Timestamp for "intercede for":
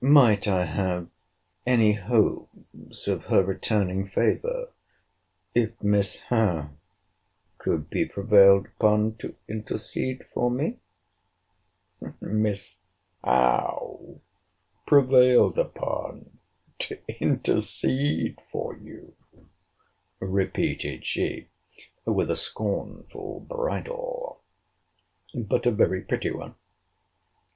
9.48-10.48, 17.20-18.76